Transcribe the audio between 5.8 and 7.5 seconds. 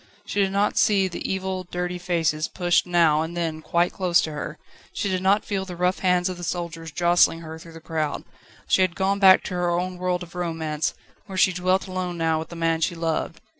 hands of the soldiers jostling